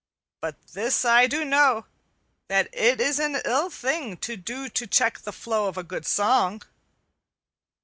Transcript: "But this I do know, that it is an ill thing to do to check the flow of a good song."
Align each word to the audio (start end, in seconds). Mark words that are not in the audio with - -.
"But 0.41 0.55
this 0.73 1.05
I 1.05 1.27
do 1.27 1.45
know, 1.45 1.85
that 2.47 2.69
it 2.73 2.99
is 2.99 3.19
an 3.19 3.39
ill 3.45 3.69
thing 3.69 4.17
to 4.25 4.35
do 4.35 4.67
to 4.67 4.87
check 4.87 5.19
the 5.19 5.31
flow 5.31 5.67
of 5.67 5.77
a 5.77 5.83
good 5.83 6.07
song." 6.07 6.63